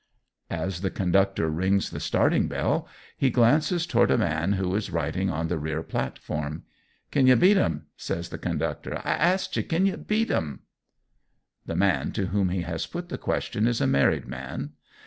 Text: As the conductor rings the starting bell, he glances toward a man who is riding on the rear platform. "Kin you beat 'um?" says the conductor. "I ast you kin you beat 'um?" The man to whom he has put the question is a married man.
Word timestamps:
As 0.49 0.81
the 0.81 0.89
conductor 0.89 1.47
rings 1.47 1.91
the 1.91 1.99
starting 1.99 2.47
bell, 2.47 2.87
he 3.15 3.29
glances 3.29 3.85
toward 3.85 4.09
a 4.09 4.17
man 4.17 4.53
who 4.53 4.73
is 4.73 4.89
riding 4.89 5.29
on 5.29 5.47
the 5.47 5.59
rear 5.59 5.83
platform. 5.83 6.63
"Kin 7.11 7.27
you 7.27 7.35
beat 7.35 7.55
'um?" 7.57 7.83
says 7.95 8.29
the 8.29 8.39
conductor. 8.39 8.97
"I 9.05 9.11
ast 9.11 9.55
you 9.57 9.61
kin 9.61 9.85
you 9.85 9.97
beat 9.97 10.31
'um?" 10.31 10.61
The 11.67 11.75
man 11.75 12.13
to 12.13 12.25
whom 12.33 12.49
he 12.49 12.63
has 12.63 12.87
put 12.87 13.09
the 13.09 13.19
question 13.19 13.67
is 13.67 13.79
a 13.79 13.85
married 13.85 14.25
man. 14.27 14.71